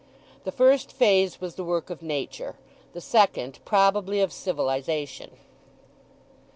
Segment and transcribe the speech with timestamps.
[0.45, 2.55] The first phase was the work of Nature,
[2.93, 5.37] the second probably of civilization.